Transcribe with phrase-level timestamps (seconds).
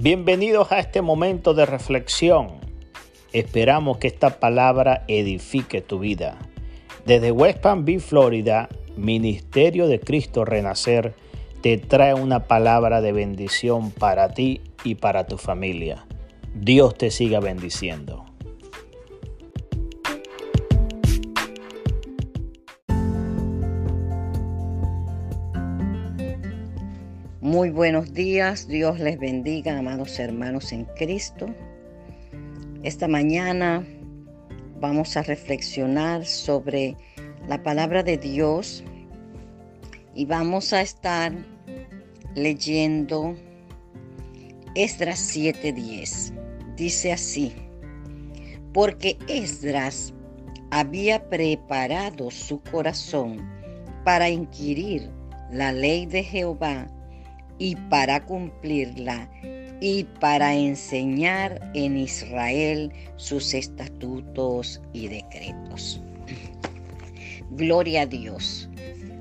[0.00, 2.60] Bienvenidos a este momento de reflexión.
[3.32, 6.38] Esperamos que esta palabra edifique tu vida.
[7.04, 11.14] Desde West Palm Beach, Florida, Ministerio de Cristo Renacer
[11.62, 16.06] te trae una palabra de bendición para ti y para tu familia.
[16.54, 18.27] Dios te siga bendiciendo.
[27.58, 31.52] Muy buenos días, Dios les bendiga, amados hermanos en Cristo.
[32.84, 33.84] Esta mañana
[34.78, 36.96] vamos a reflexionar sobre
[37.48, 38.84] la palabra de Dios
[40.14, 41.32] y vamos a estar
[42.36, 43.34] leyendo
[44.76, 46.32] Esdras 7:10.
[46.76, 47.52] Dice así,
[48.72, 50.14] porque Esdras
[50.70, 53.50] había preparado su corazón
[54.04, 55.10] para inquirir
[55.50, 56.88] la ley de Jehová
[57.58, 59.28] y para cumplirla
[59.80, 66.00] y para enseñar en Israel sus estatutos y decretos.
[67.50, 68.68] Gloria a Dios.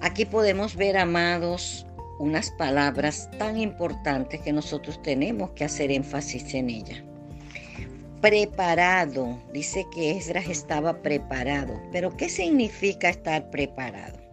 [0.00, 1.86] Aquí podemos ver, amados,
[2.18, 7.02] unas palabras tan importantes que nosotros tenemos que hacer énfasis en ellas.
[8.20, 14.27] Preparado, dice que Esdras estaba preparado, pero ¿qué significa estar preparado?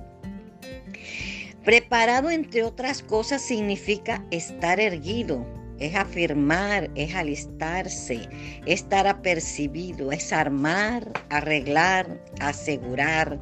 [1.66, 5.44] Preparado, entre otras cosas, significa estar erguido,
[5.80, 8.30] es afirmar, es alistarse,
[8.67, 13.39] estar apercibido, es armar, arreglar, asegurar,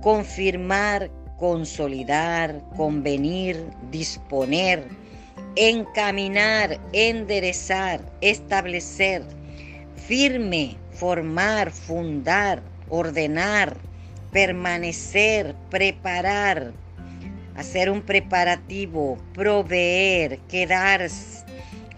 [0.00, 4.88] confirmar, consolidar, convenir, disponer,
[5.54, 9.22] encaminar, enderezar, establecer,
[9.94, 13.76] firme, formar, fundar, ordenar,
[14.32, 16.72] permanecer, preparar,
[17.58, 21.44] hacer un preparativo, proveer, quedarse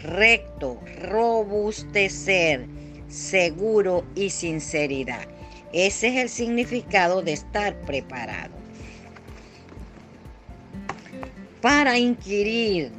[0.03, 2.67] recto, robustecer,
[3.09, 5.29] seguro y sinceridad.
[5.75, 8.55] Ese es el significado de estar preparado.
[11.61, 12.91] Para inquirir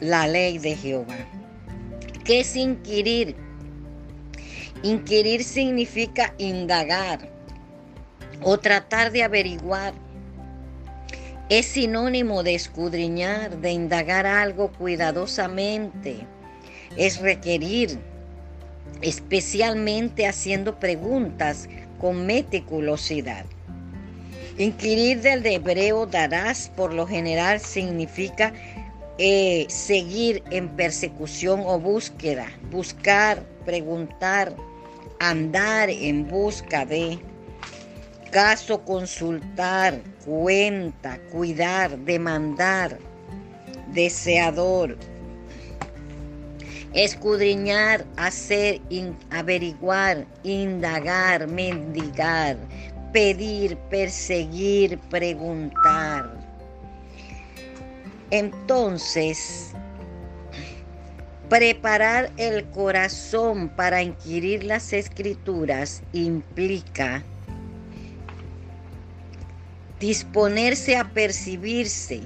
[0.00, 1.18] la ley de Jehová.
[2.24, 3.36] ¿Qué es inquirir?
[4.82, 7.30] Inquirir significa indagar
[8.42, 9.94] o tratar de averiguar
[11.50, 16.18] es sinónimo de escudriñar, de indagar algo cuidadosamente.
[16.96, 17.98] Es requerir,
[19.02, 21.68] especialmente haciendo preguntas
[22.00, 23.44] con meticulosidad.
[24.58, 28.52] Inquirir del hebreo darás por lo general significa
[29.18, 34.54] eh, seguir en persecución o búsqueda, buscar, preguntar,
[35.18, 37.18] andar en busca de
[38.30, 42.98] caso consultar, cuenta, cuidar, demandar,
[43.92, 44.96] deseador,
[46.94, 48.80] escudriñar, hacer,
[49.30, 52.56] averiguar, indagar, mendigar,
[53.12, 56.30] pedir, perseguir, preguntar.
[58.30, 59.72] Entonces,
[61.48, 67.24] preparar el corazón para inquirir las escrituras implica
[70.00, 72.22] disponerse a percibirse,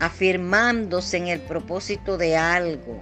[0.00, 2.98] afirmándose en el propósito de algo,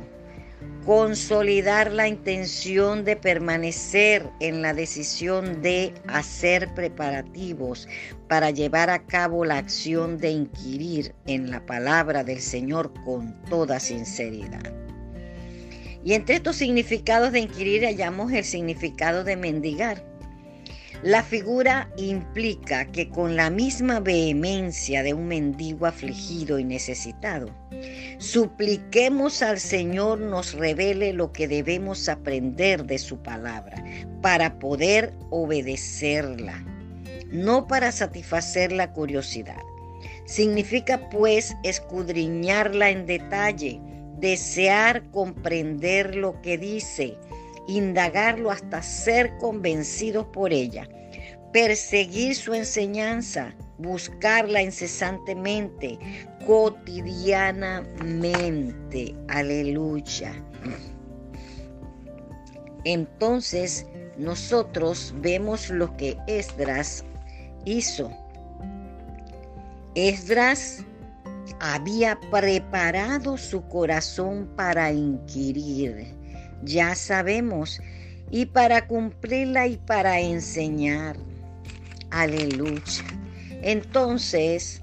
[0.84, 7.86] consolidar la intención de permanecer en la decisión de hacer preparativos
[8.28, 13.78] para llevar a cabo la acción de inquirir en la palabra del Señor con toda
[13.78, 14.74] sinceridad.
[16.02, 20.09] Y entre estos significados de inquirir hallamos el significado de mendigar
[21.02, 27.48] la figura implica que con la misma vehemencia de un mendigo afligido y necesitado,
[28.18, 33.82] supliquemos al Señor nos revele lo que debemos aprender de su palabra
[34.20, 36.62] para poder obedecerla,
[37.32, 39.62] no para satisfacer la curiosidad.
[40.26, 43.80] Significa pues escudriñarla en detalle,
[44.18, 47.16] desear comprender lo que dice,
[47.66, 50.86] indagarlo hasta ser convencidos por ella,
[51.52, 55.98] perseguir su enseñanza, buscarla incesantemente,
[56.46, 59.14] cotidianamente.
[59.28, 60.32] Aleluya.
[62.84, 63.86] Entonces
[64.16, 67.04] nosotros vemos lo que Esdras
[67.64, 68.10] hizo.
[69.94, 70.84] Esdras
[71.60, 76.19] había preparado su corazón para inquirir
[76.62, 77.80] ya sabemos,
[78.30, 81.16] y para cumplirla y para enseñar.
[82.10, 83.04] Aleluya.
[83.62, 84.80] Entonces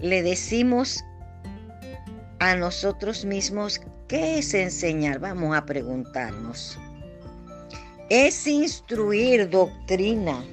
[0.00, 1.04] le decimos
[2.38, 5.18] a nosotros mismos ¿Qué es enseñar?
[5.18, 6.78] Vamos a preguntarnos.
[8.08, 10.44] Es instruir doctrina,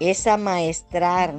[0.00, 1.34] es amaestrar,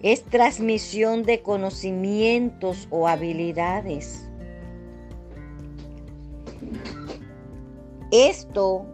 [0.00, 4.24] es transmisión de conocimientos o habilidades.
[8.12, 8.84] Esto,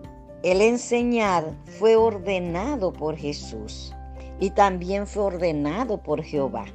[0.45, 3.93] el enseñar, fue ordenado por Jesús
[4.39, 6.67] y también fue ordenado por Jehová.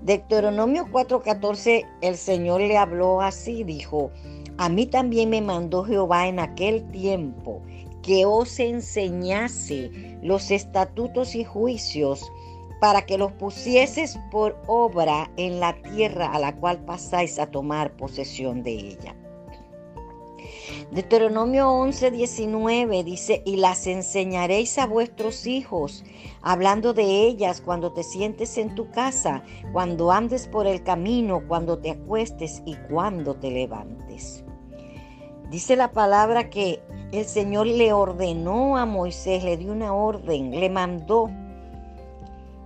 [0.00, 4.10] Deuteronomio 4:14, el Señor le habló así, dijo,
[4.56, 7.60] a mí también me mandó Jehová en aquel tiempo
[8.00, 9.90] que os enseñase
[10.22, 12.32] los estatutos y juicios
[12.80, 17.94] para que los pusieses por obra en la tierra a la cual pasáis a tomar
[17.98, 19.14] posesión de ella.
[20.92, 26.04] Deuteronomio 11, 19 dice, y las enseñaréis a vuestros hijos,
[26.42, 29.42] hablando de ellas cuando te sientes en tu casa,
[29.72, 34.44] cuando andes por el camino, cuando te acuestes y cuando te levantes.
[35.50, 40.68] Dice la palabra que el Señor le ordenó a Moisés, le dio una orden, le
[40.68, 41.30] mandó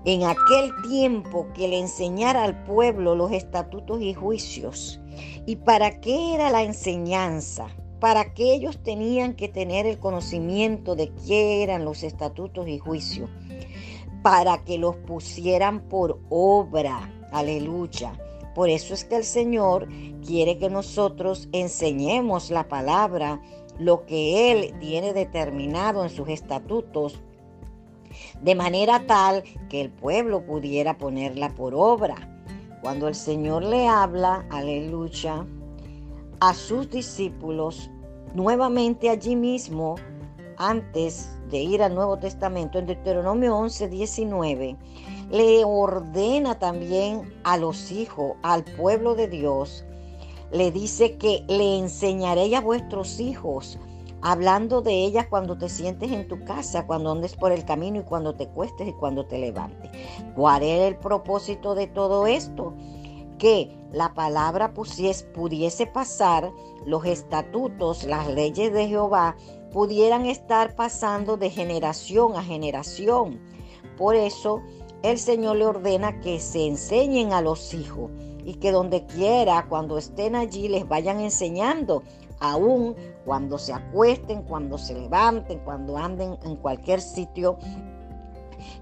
[0.05, 5.01] en aquel tiempo que le enseñara al pueblo los estatutos y juicios.
[5.47, 7.69] ¿Y para qué era la enseñanza?
[8.01, 13.31] Para que ellos tenían que tener el conocimiento de qué eran los estatutos y juicios.
[14.23, 17.13] Para que los pusieran por obra.
[17.33, 18.13] Aleluya.
[18.55, 19.87] Por eso es que el Señor
[20.27, 23.41] quiere que nosotros enseñemos la palabra,
[23.79, 27.21] lo que Él tiene determinado en sus estatutos,
[28.41, 32.17] de manera tal que el pueblo pudiera ponerla por obra.
[32.81, 35.47] Cuando el Señor le habla, aleluya,
[36.41, 37.91] a sus discípulos,
[38.35, 39.97] nuevamente allí mismo,
[40.59, 44.77] antes de ir al Nuevo Testamento, en Deuteronomio 11, 19,
[45.31, 49.85] le ordena también a los hijos, al pueblo de Dios,
[50.53, 53.79] le dice que le enseñaré a vuestros hijos,
[54.23, 58.05] hablando de ellas cuando te sientes en tu casa, cuando andes por el camino y
[58.05, 59.91] cuando te cuestes y cuando te levantes.
[60.35, 62.75] ¿Cuál es el propósito de todo esto?
[63.39, 66.53] Que la palabra pudiese pasar,
[66.85, 69.37] los estatutos, las leyes de Jehová,
[69.73, 73.41] pudieran estar pasando de generación a generación.
[73.97, 74.63] Por eso
[75.03, 78.11] el Señor le ordena que se enseñen a los hijos
[78.45, 82.03] y que donde quiera, cuando estén allí, les vayan enseñando,
[82.41, 82.95] aún
[83.25, 87.59] cuando se acuesten, cuando se levanten, cuando anden en cualquier sitio,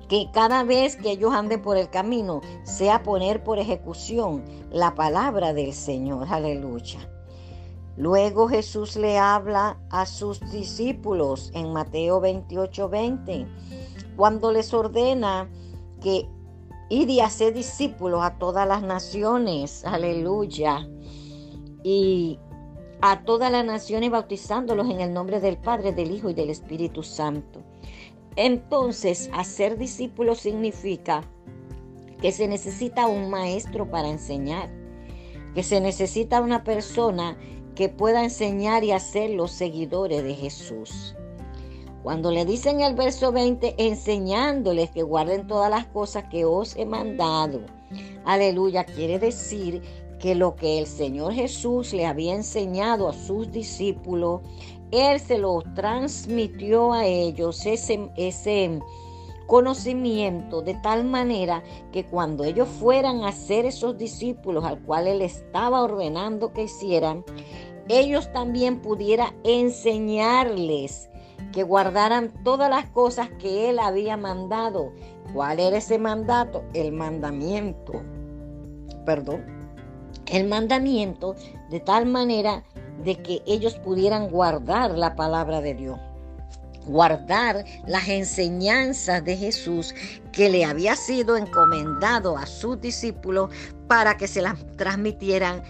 [0.09, 5.53] que cada vez que ellos anden por el camino sea poner por ejecución la palabra
[5.53, 6.27] del Señor.
[6.31, 7.01] Aleluya.
[7.97, 13.47] Luego Jesús le habla a sus discípulos en Mateo 28, 20,
[14.17, 15.49] cuando les ordena
[16.03, 16.29] que
[16.89, 20.87] y de hacer discípulos a todas las naciones, aleluya,
[21.83, 22.39] y
[23.01, 27.03] a todas las naciones bautizándolos en el nombre del Padre, del Hijo y del Espíritu
[27.03, 27.61] Santo.
[28.37, 31.23] Entonces, hacer discípulos significa
[32.21, 34.71] que se necesita un maestro para enseñar,
[35.55, 37.37] que se necesita una persona
[37.75, 41.15] que pueda enseñar y hacer los seguidores de Jesús.
[42.03, 46.85] Cuando le dicen el verso 20, enseñándoles que guarden todas las cosas que os he
[46.85, 47.61] mandado.
[48.25, 49.83] Aleluya, quiere decir
[50.19, 54.43] que lo que el Señor Jesús le había enseñado a sus discípulos,
[54.95, 58.81] Él se lo transmitió a ellos, ese, ese
[59.47, 65.21] conocimiento, de tal manera que cuando ellos fueran a ser esos discípulos al cual Él
[65.21, 67.25] estaba ordenando que hicieran,
[67.89, 71.11] ellos también pudieran enseñarles
[71.53, 74.93] que guardaran todas las cosas que él había mandado.
[75.33, 76.65] ¿Cuál era ese mandato?
[76.73, 78.03] El mandamiento.
[79.05, 79.45] Perdón.
[80.27, 81.37] El mandamiento
[81.71, 82.65] de tal manera
[83.03, 85.99] de que ellos pudieran guardar la palabra de Dios
[86.87, 89.95] guardar las enseñanzas de Jesús
[90.33, 93.51] que le había sido encomendado a sus discípulos
[93.89, 95.63] para que se las transmitieran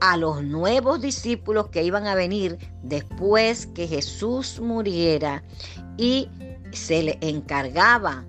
[0.00, 5.42] a los nuevos discípulos que iban a venir después que Jesús muriera
[5.98, 6.28] y
[6.72, 8.24] se le encargaba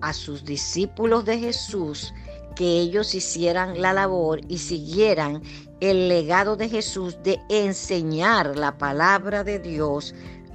[0.00, 2.14] a sus discípulos de Jesús
[2.58, 5.40] que ellos hicieran la labor y siguieran
[5.78, 10.12] el legado de Jesús de enseñar la palabra de Dios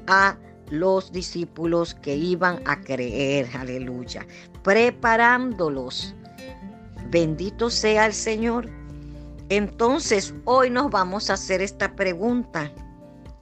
[0.08, 0.38] a
[0.70, 4.28] los discípulos que iban a creer, aleluya,
[4.64, 6.14] preparándolos.
[7.10, 8.70] Bendito sea el Señor
[9.50, 12.72] entonces, hoy nos vamos a hacer esta pregunta.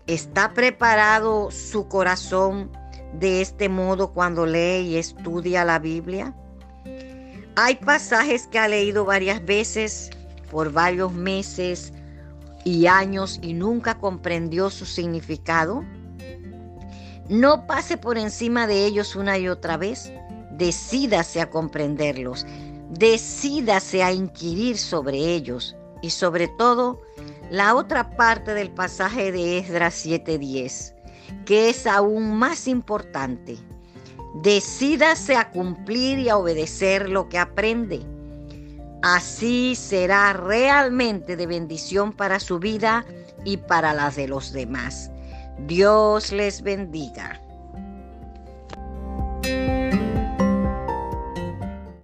[0.08, 2.70] ¿Está preparado su corazón
[3.14, 6.36] de este modo cuando lee y estudia la Biblia?
[7.56, 10.10] Hay pasajes que ha leído varias veces,
[10.50, 11.94] por varios meses,
[12.64, 15.84] y años y nunca comprendió su significado?
[17.30, 20.12] No pase por encima de ellos una y otra vez.
[20.52, 22.46] Decídase a comprenderlos.
[22.90, 25.76] Decídase a inquirir sobre ellos.
[26.02, 27.02] Y sobre todo,
[27.50, 30.94] la otra parte del pasaje de Esdras 7:10,
[31.46, 33.58] que es aún más importante.
[34.36, 38.02] Decídase a cumplir y a obedecer lo que aprende.
[39.02, 43.04] Así será realmente de bendición para su vida
[43.44, 45.12] y para las de los demás.
[45.68, 47.42] Dios les bendiga.